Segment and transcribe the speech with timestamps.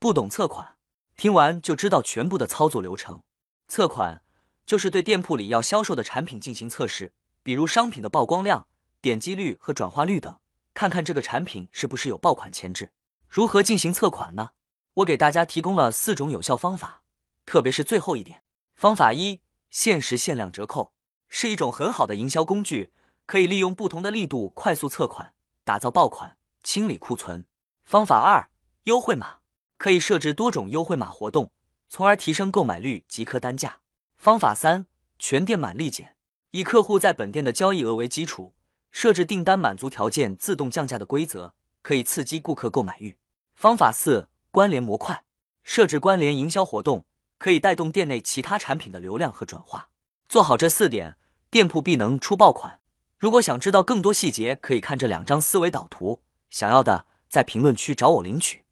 [0.00, 0.76] 不懂测款，
[1.14, 3.22] 听完就知道全部的操作流程。
[3.68, 4.22] 测款
[4.64, 8.66] 就是对店铺里要销售的产品进行测试，比如商品的曝光量、
[9.02, 10.34] 点击率和转化率等，
[10.72, 12.92] 看看这个产品是不是有爆款前置。
[13.28, 14.52] 如何进行测款呢？
[14.94, 17.02] 我给大家提供了四种有效方法，
[17.44, 18.42] 特别是最后一点。
[18.74, 20.94] 方法一：限时限量折扣
[21.28, 22.90] 是一种很好的营销工具，
[23.26, 27.44] 可以利用不同的力度快速测款，打造爆款，清理库存。
[27.84, 28.48] 方法二：
[28.84, 29.39] 优惠码
[29.80, 31.50] 可以设置多种优惠码活动，
[31.88, 33.78] 从而提升购买率及客单价。
[34.18, 34.84] 方法三：
[35.18, 36.16] 全店满立减，
[36.50, 38.52] 以客户在本店的交易额为基础，
[38.90, 43.16] 设置订单满足条件自动降价的规则，可以刺激顾客购买欲。
[43.54, 44.28] 方法四。
[44.52, 45.22] 关联模块
[45.62, 47.04] 设置关联营销活动，
[47.38, 49.88] 可以带动店内其他产品的流量和转化。
[50.28, 51.16] 做好这四点，
[51.50, 52.80] 店铺必能出爆款。
[53.16, 56.20] 如果想知道更多细节，可以看这两张思维导图。
[56.50, 58.64] 想要的在评论区找我领取。